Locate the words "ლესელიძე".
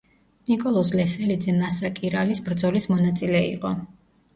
1.01-1.55